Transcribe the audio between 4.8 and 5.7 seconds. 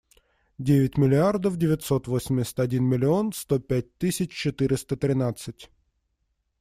тринадцать.